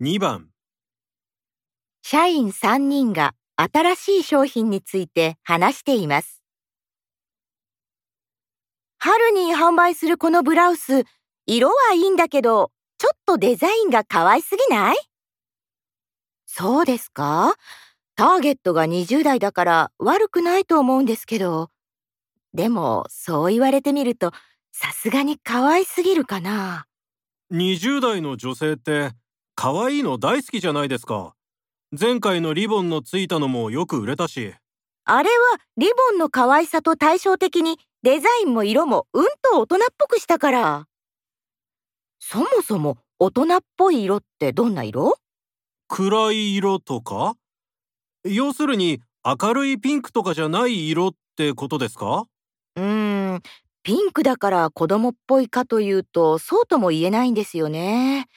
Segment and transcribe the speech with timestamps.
[0.00, 0.50] 2番
[2.02, 6.40] 社員3人が新しい商品について話しています。
[8.98, 11.02] 春に販売するこのブラウス、
[11.46, 14.96] 色はいいんだけど、ちょっとデザインが可愛すぎない？
[16.46, 17.56] そうですか？
[18.14, 21.70] ターゲットが20代だから悪くないと思うんですけど。
[22.54, 24.30] でも、そう言われてみると、
[24.70, 26.86] さすがに可愛すぎるかな。
[27.52, 29.10] 20代の女性って
[29.60, 31.34] 可愛いの大好きじゃないですか。
[31.90, 34.54] 前回のリボンのついたのもよく売れたし。
[35.04, 40.86] あれはリボンの可愛さと対照的にデザインも色もうんと大人っぽくしたから。
[42.20, 45.16] そもそも大人っぽい色ってどんな色？
[45.88, 47.34] 暗い色とか？
[48.22, 52.26] 要するに明るいピンクとかじゃない色ってことですか？
[52.76, 53.42] うーん、
[53.82, 58.28] ピンクだから子供っぽいかというとそうとも言えないんですよね。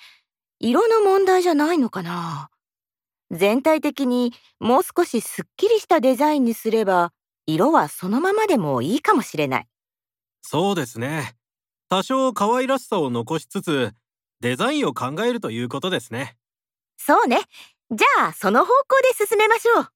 [0.64, 2.50] 色の問題じゃないのかな
[3.32, 7.12] 全体的にもう少しすっきりしたデザインにすれば
[7.48, 9.68] 色はそのままでもいいかもしれない。
[10.44, 11.36] そうですね
[11.90, 13.92] 多少可愛らしさを残しつつ
[14.40, 16.36] デザインを考えるということですね
[16.98, 17.40] そうね。
[17.90, 19.88] じゃあその方向で進めましょう。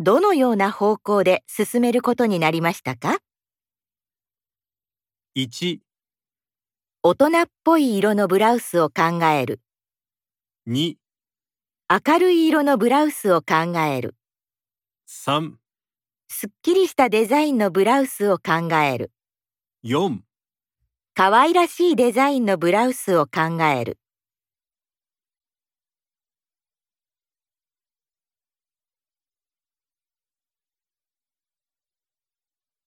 [0.00, 3.18] どのような方向で進めることになりましたか？
[5.36, 5.80] 1、
[7.02, 9.60] 大人っぽい色のブラウスを考える。
[10.68, 10.94] 2、
[11.90, 14.14] 明るい色のブラウスを考える。
[15.08, 15.54] 3、
[16.28, 19.10] すっきりしたデザインのブラウスを考える。
[19.84, 20.20] 4
[21.14, 23.98] 可愛らしいデザインのブラウスを考える。